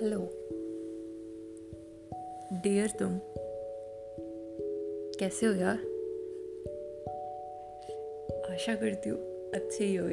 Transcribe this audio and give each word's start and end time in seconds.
Hello 0.00 0.18
dear 2.52 2.90
तुम, 2.90 3.20
कैसे 5.18 5.46
हो 5.46 5.52
यार? 5.52 5.76
आशा 8.52 8.74
करती 8.74 9.08
हूँ 9.08 9.18
अच्छे 9.50 9.84
ही 9.84 9.96
हो। 9.96 10.08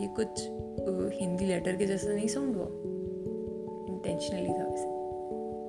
ये 0.00 0.08
कुछ 0.08 0.28
हिंदी 1.20 1.46
लेटर 1.46 1.76
के 1.76 1.86
जैसा 1.86 2.12
नहीं 2.12 2.28
साउंड 2.28 2.56
हुआ। 2.56 2.66
इंटेंशनली 3.94 4.48
था 4.48 4.68
वैसे। 4.68 4.84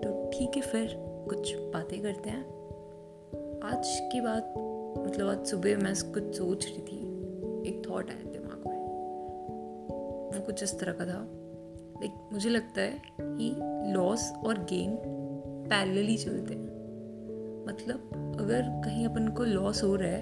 तो 0.01 0.31
ठीक 0.33 0.55
है 0.55 0.61
फिर, 0.61 0.95
कुछ 0.99 1.55
बातें 1.55 2.01
करते 2.01 2.29
हैं। 2.29 2.43
आज 3.59 4.09
की 4.13 4.21
बात 4.21 4.53
मतलब 5.07 5.27
आज 5.27 5.45
सुबह 5.45 5.77
मैं 5.77 6.13
कुछ 6.13 6.37
सोच 6.37 6.65
रही 6.65 6.77
थी। 6.77 6.99
एक 7.69 7.89
थॉट 7.89 8.09
आया 8.09 8.31
दिमाग 8.31 8.67
में। 8.67 8.77
वो 10.37 10.45
कुछ 10.45 10.63
इस 10.63 10.79
तरह 10.79 10.93
का 10.93 11.05
था। 11.05 11.36
लाइक 11.99 12.29
मुझे 12.33 12.49
लगता 12.49 12.81
है 12.81 13.01
कि 13.19 13.53
लॉस 13.93 14.31
और 14.45 14.57
गेन 14.57 14.97
पैरेलली 15.69 16.17
चलते 16.17 16.53
हैं। 16.53 16.65
मतलब 17.67 18.35
अगर 18.39 18.61
कहीं 18.85 19.05
अपन 19.05 19.27
को 19.27 19.43
लॉस 19.43 19.83
हो 19.83 19.95
रहा 19.95 20.09
है 20.09 20.21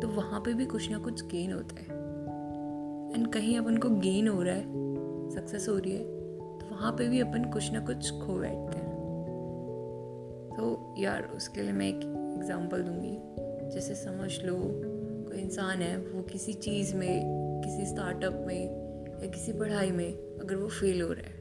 तो 0.00 0.08
वहाँ 0.08 0.40
पे 0.40 0.54
भी 0.54 0.66
कुछ 0.66 0.90
ना 0.90 0.98
कुछ 0.98 1.24
गेन 1.26 1.52
होता 1.52 1.80
है। 1.80 1.98
एंड 3.14 3.26
कहीं 3.32 3.58
अपन 3.58 3.76
को 3.76 3.90
गेन 3.90 4.28
हो 4.28 4.42
रहा 4.42 4.54
है 4.54 5.30
सक्सेस 5.30 5.68
हो 5.68 5.76
रही 5.78 5.92
है 5.92 6.04
तो 6.58 6.66
वहाँ 6.70 6.92
पे 6.92 7.08
भी 7.08 7.20
अपन 7.20 7.44
कुछ 7.44 7.72
ना 7.72 7.80
कुछ 7.80 8.10
खो 8.10 8.34
बैठते 8.34 8.78
हैं। 8.78 8.88
तो 10.50 10.94
यार, 10.98 11.22
उसके 11.22 11.62
लिए 11.62 11.72
मैं 11.72 11.88
एक 11.88 12.00
एग्ज़ाम्पल 12.36 12.82
दूँगी। 12.82 13.16
जैसे 13.70 13.94
समझ 13.94 14.30
लो, 14.44 14.56
कोई 15.28 15.38
इंसान 15.38 15.82
है, 15.82 15.96
वो 15.96 16.22
किसी 16.22 16.52
चीज़ 16.52 16.94
में, 16.96 17.22
किसी 17.64 17.86
स्टार्टअप 17.86 18.44
में 18.46 18.89
या 19.22 19.30
किसी 19.30 19.52
पढ़ाई 19.52 19.90
में 19.90 20.38
अगर 20.40 20.56
वो 20.56 20.68
फेल 20.68 21.02
हो 21.02 21.12
रहा 21.12 21.30
है 21.30 21.38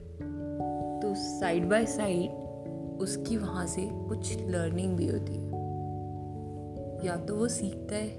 तो 1.02 1.14
साइड 1.16 1.70
बाय 1.70 1.86
साइड 1.86 2.32
उसकी 3.02 3.38
वहाँ 3.38 3.68
से 3.68 3.90
कुछ 3.92 4.38
लर्निंग 4.40 4.98
भी 4.98 5.08
होती 5.08 5.34
है। 5.34 5.48
या 7.06 7.16
तो 7.16 7.36
वो 7.36 7.48
सीखता 7.48 7.96
है 7.96 8.10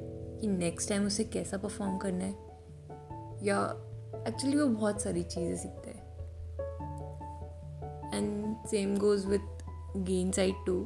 कि 0.41 0.47
नेक्स्ट 0.47 0.89
टाइम 0.89 1.06
उसे 1.06 1.25
कैसा 1.25 1.56
परफॉर्म 1.56 1.97
करना 1.98 2.25
है, 2.25 2.33
या 3.47 3.61
एक्चुअली 4.28 4.56
वो 4.56 4.67
बहुत 4.67 5.02
सारी 5.02 5.22
चीज़ें 5.22 5.56
सीखता 5.56 5.91
है। 5.91 6.08
And 8.14 8.67
same 8.67 8.97
goes 8.98 9.27
with 9.27 9.64
gain 9.97 10.30
side 10.30 10.55
too 10.67 10.83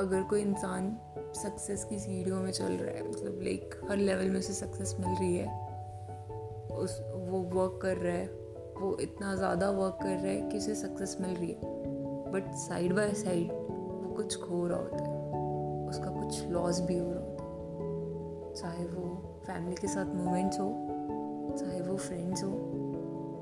अगर 0.00 0.22
कोई 0.22 0.40
इंसान 0.40 0.96
सक्सेस 1.36 1.84
की 1.84 1.98
सीढ़ियों 1.98 2.40
में 2.40 2.50
चल 2.52 2.72
रहा 2.72 2.94
है 2.96 3.08
मतलब 3.08 3.40
लाइक 3.42 3.80
हर 3.90 3.96
लेवल 3.96 4.30
में 4.30 4.38
उसे 4.38 4.52
सक्सेस 4.52 4.96
मिल 5.00 5.08
रही 5.08 5.36
है 5.36 5.69
उस, 6.80 7.00
वो 7.00 7.38
वर्क 7.54 7.78
कर 7.82 7.96
रहा 7.96 8.12
है, 8.12 8.26
वो 8.80 8.96
इतना 9.00 9.34
ज़्यादा 9.34 9.70
वर्क 9.70 9.98
कर 10.02 10.08
रहा 10.08 10.32
है 10.32 10.40
कि 10.42 10.58
उसे 10.58 10.74
सक्सेस 10.74 11.16
मिल 11.20 11.30
रही 11.30 11.50
है। 11.50 11.78
बट 12.32 12.52
साइड 12.54 12.92
बाय 12.92 13.12
साइड 13.14 13.52
वो 13.52 14.14
कुछ 14.16 14.36
खो 14.40 14.66
रहा 14.66 14.78
होता 14.78 15.04
है। 15.04 15.18
उसका 15.88 16.10
कुछ 16.10 16.46
लॉस 16.48 16.80
भी 16.80 16.98
हो 16.98 17.10
रहा 17.10 17.20
होता 17.20 17.42
है। 17.42 18.54
चाहे 18.54 18.84
वो 18.86 19.08
फैमिली 19.46 19.76
के 19.76 19.88
साथ 19.88 20.14
मोमेंट्स 20.14 20.60
हो, 20.60 20.68
चाहे 21.58 21.80
वो 21.80 21.96
फ्रेंड्स 21.96 22.44
हो, 22.44 22.50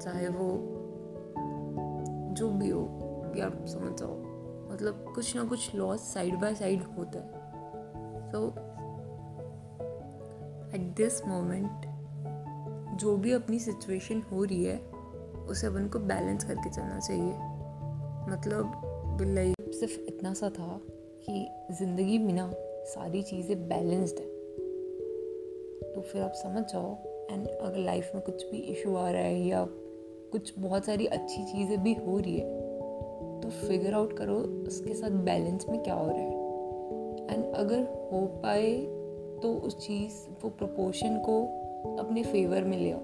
चाहे 0.03 0.29
वो 0.29 0.49
जो 2.35 2.51
भी 2.51 2.69
हो 2.69 2.83
या 3.37 3.51
समझ 3.67 3.99
जाओ। 3.99 4.17
मतलब 4.73 5.05
कुछ 5.15 5.37
ना 5.37 5.45
कुछ 5.45 5.75
लॉस 5.75 6.13
साइड 6.15 6.35
बाय 6.35 6.55
साइड 6.55 6.83
होता 6.99 7.19
है। 7.19 7.27
सो 8.31 8.47
एट 10.75 10.95
दिस 10.97 11.27
मोमेंट 11.27 11.88
जो 13.01 13.17
भी 13.17 13.33
अपनी 13.33 13.59
सिचुएशन 13.59 14.23
हो 14.33 14.45
रही 14.45 14.65
है, 14.65 14.77
उसे 15.49 15.67
अपन 15.67 15.89
को 15.89 15.99
बैलेंस 15.99 16.45
करके 16.45 16.71
चलना 16.71 16.99
चाहिए। 16.99 17.33
मतलब 18.33 19.19
लाइफ 19.21 19.71
सिर्फ़ 19.75 19.99
इतना 20.01 20.33
सा 20.35 20.49
था 20.51 20.81
कि 21.23 21.75
ज़िंदगी 21.75 22.19
में 22.19 22.33
ना 22.35 22.51
सारी 22.87 23.23
चीज़ें 23.23 23.69
बैलेंस्ड 23.69 24.19
है। 24.19 24.27
तो 25.95 26.01
फिर 26.03 26.23
आप 26.23 26.33
समझ 26.35 26.63
जाओ 26.73 26.97
एंड 27.31 27.49
अगर 27.49 27.79
लाइफ 27.79 28.11
में 28.15 28.23
कुछ 28.23 28.45
भी 28.51 28.59
इशू 28.73 28.95
आ 28.97 29.11
रहा 29.11 29.23
है 29.23 29.41
या 29.47 29.65
कुछ 30.33 30.53
बहुत 30.59 30.85
सारी 30.85 31.07
अच्छी 31.07 31.45
चीज़ें 31.45 31.83
भी 31.83 31.95
हो 31.95 32.19
रही 32.19 32.39
है 32.39 32.47
तो 33.41 33.51
फिगर 33.51 33.95
आउट 33.95 34.17
करो 34.19 34.37
उसके 34.69 34.95
साथ 34.95 35.11
बैलेंस 35.25 35.67
में 35.69 35.83
क्या 35.83 35.95
हो 35.95 36.07
रहा 36.07 36.21
है। 36.21 36.37
एंड 37.31 37.55
अगर 37.55 37.83
हो 38.13 38.27
पाए 38.43 38.73
तो 39.43 39.55
उस 39.55 39.77
चीज़, 39.79 40.13
वो 40.43 40.51
प्रोपोर्शन 40.51 41.19
को 41.19 41.41
अपने 41.97 42.23
फेवर 42.23 42.65
में 42.65 42.79
ले 42.79 42.91
आओ। 42.93 43.01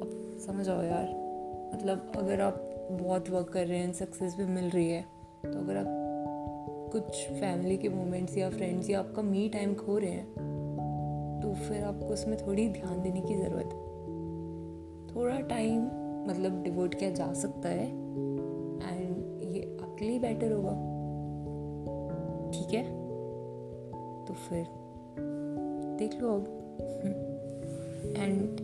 अब 0.00 0.38
समझ 0.46 0.68
आओ 0.68 0.82
यार। 0.82 1.08
मतलब 1.74 2.12
अगर 2.16 2.40
आप 2.40 2.70
बहुत 2.90 3.30
वर्क 3.30 3.48
कर 3.48 3.66
रहे 3.66 3.78
हैं 3.78 3.92
सक्सेस 3.92 4.36
भी 4.36 4.44
मिल 4.44 4.70
रही 4.70 4.90
है 4.90 5.02
तो 5.44 5.58
अगर 5.58 5.76
आप 5.76 5.86
कुछ 6.92 7.28
फैमिली 7.30 7.76
के 7.76 7.88
मोमेंट्स 7.88 8.36
या 8.36 8.50
फ्रेंड्स 8.50 8.90
या 8.90 8.98
आपका 8.98 9.22
मी 9.22 9.48
टाइम 9.48 9.74
खो 9.74 9.98
रहे 9.98 10.10
हैं 10.10 11.40
तो 11.42 11.54
फिर 11.54 11.84
आपको 11.84 12.06
उसमें 12.06 12.46
थोड़ी 12.46 12.68
ध्यान 12.68 13.02
देने 13.02 13.20
की 13.20 13.34
ज़रूरत 13.34 13.64
है। 13.64 13.82
थोड़ा 15.14 15.40
टाइम 15.40 15.80
मतलब 16.28 16.62
डिवोट 16.62 16.94
किया 16.94 17.10
जा 17.10 17.32
सकता 17.32 17.68
है 17.68 17.86
एंड 17.86 19.42
ये 19.42 19.78
आपके 19.82 20.04
लिए 20.04 20.18
बेटर 20.18 20.52
होगा। 20.52 20.70
ठीक 22.50 22.74
है? 22.74 22.84
तो 24.24 24.34
फिर 24.34 24.66
देख 25.98 26.20
लो 26.22 26.34
अब। 26.34 26.60
एंड 28.16 28.60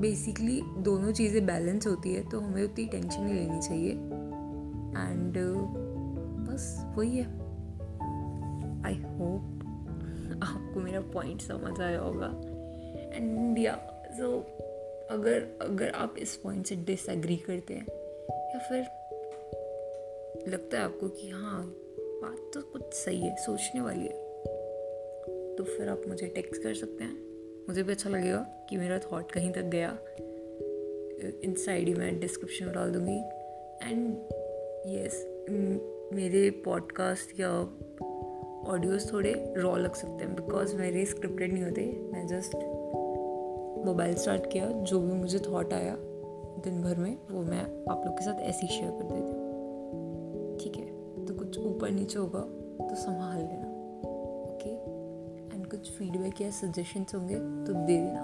बेसिकली 0.00 0.60
दोनों 0.78 1.12
चीज़ें 1.12 1.46
बैलेंस 1.46 1.86
होती 1.86 2.14
है 2.14 2.28
तो 2.28 2.40
हमें 2.40 2.62
उतनी 2.64 2.86
टेंशन 2.86 3.22
नहीं 3.22 3.34
लेनी 3.34 3.60
चाहिए। 3.62 3.90
एंड 3.90 5.38
बस 6.48 6.84
वही 6.96 7.16
है। 7.16 7.24
आई 8.84 8.94
होप 8.94 9.50
आपको 10.42 10.80
मेरा 10.80 11.00
पॉइंट 11.00 11.40
समझ 11.40 11.80
आया 11.80 12.00
होगा। 12.00 12.26
एंड 13.16 13.58
या 13.58 13.74
सो 14.10 14.38
अगर 15.10 15.58
अगर 15.62 15.90
आप 15.90 16.14
इस 16.18 16.36
पॉइंट 16.36 16.66
से 16.66 16.76
डिसएग्री 16.76 17.36
करते 17.36 17.74
हैं, 17.74 17.86
या 18.54 18.58
फिर 18.58 18.80
लगता 20.48 20.78
है 20.78 20.84
आपको 20.84 21.08
कि 21.08 21.30
हाँ 21.30 21.62
बात 21.98 22.50
तो 22.54 22.60
कुछ 22.62 22.94
सही 22.94 23.20
है, 23.20 23.36
सोचने 23.36 23.80
वाली 23.80 24.06
है 24.06 24.23
तो 25.58 25.64
फिर 25.64 25.88
आप 25.88 26.02
मुझे 26.08 26.26
टेक्स्ट 26.26 26.62
कर 26.62 26.74
सकते 26.74 27.04
हैं। 27.04 27.24
मुझे 27.68 27.82
भी 27.82 27.92
अच्छा 27.92 28.10
लगेगा 28.10 28.38
कि 28.38 28.76
मेरा 28.76 28.98
थॉट 28.98 29.32
कहीं 29.32 29.52
तक 29.52 29.62
गया। 29.62 29.98
इन 31.44 31.54
साइड 31.54 31.88
ही 31.88 31.94
मैं 31.94 32.20
डिस्क्रिप्शन 32.20 32.64
में 32.64 32.74
डाल 32.74 32.90
दूँगी। 32.90 33.18
एंड 33.90 34.16
यस 34.86 35.26
मेरे 36.12 36.50
पॉडकास्ट 36.50 37.40
या 37.40 37.50
ऑडियोज़ 38.72 39.12
थोड़े 39.12 39.54
रॉ 39.56 39.76
लग 39.76 39.94
सकते 39.94 40.24
हैं 40.24 40.34
बिकॉज़ 40.34 40.76
मेरे 40.76 41.04
स्क्रिप्टेड 41.04 41.52
नहीं 41.52 41.64
होते। 41.64 42.08
मैं 42.12 42.26
जस्ट 42.26 42.54
मोबाइल 43.86 44.14
स्टार्ट 44.14 44.52
किया। 44.52 44.70
जो 44.70 45.00
भी 45.00 45.12
मुझे 45.12 45.38
थॉट 45.38 45.72
आया 45.72 45.96
दिन 46.64 46.82
भर 46.82 46.96
में, 46.96 47.18
वो 47.30 47.42
मैं 47.42 47.90
आप 47.90 48.02
लोग 48.06 48.14
के 48.14 48.24
साथ 48.24 48.40
ऐसे 48.40 48.66
ही 48.66 48.68
शेयर 48.68 48.90
कर 48.90 49.02
देती 49.02 49.20
हूँ। 49.20 50.58
ठीक 50.58 50.76
है? 50.76 50.86
तो 51.26 51.34
कुछ 51.34 51.58
ऊपर 51.58 51.90
नीचे 51.90 52.18
होगा 52.18 52.40
तो 52.88 52.94
संभाल 52.94 53.38
लेना। 53.38 53.74
कुछ 55.64 55.90
फीडबैक 55.90 56.40
या 56.40 56.50
सजेशंस 56.50 57.14
होंगे 57.14 57.34
तो 57.34 57.72
दे 57.72 57.96
देना। 57.96 58.22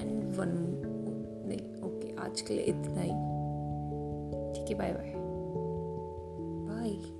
एंड 0.00 0.24
वन 0.36 0.54
नहीं 1.48 1.60
ओके 1.82 2.14
आज 2.16 2.40
के 2.40 2.54
लिए 2.54 2.64
इतना 2.64 3.00
ही। 3.00 3.14
ठीक 4.54 4.70
है 4.70 4.74
बाय 4.74 4.92
बाय 4.92 5.12
बाय 6.68 7.15